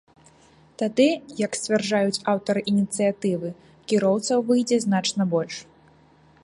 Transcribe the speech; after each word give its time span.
Тады, 0.81 1.05
як 1.45 1.51
сцвярджаюць 1.59 2.21
аўтары 2.33 2.59
ініцыятывы, 2.73 3.49
кіроўцаў 3.93 4.37
выйдзе 4.51 4.77
значна 4.87 5.23
больш. 5.35 5.55